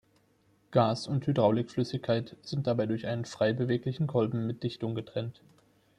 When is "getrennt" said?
4.95-5.41